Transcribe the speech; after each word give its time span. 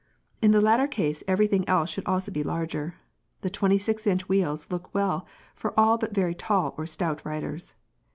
In 0.41 0.49
the 0.49 0.61
latter 0.61 0.87
case 0.87 1.23
everything 1.27 1.63
else 1.69 1.91
should 1.91 2.05
be 2.05 2.09
also 2.09 2.31
larger. 2.43 2.95
The 3.41 3.51
26 3.51 4.07
inch 4.07 4.27
wheels 4.27 4.71
look 4.71 4.91
well 4.95 5.27
for 5.53 5.79
all 5.79 5.99
but 5.99 6.15
very 6.15 6.33
tall 6.33 6.73
or 6.75 6.87
stout 6.87 7.23
riders. 7.23 7.75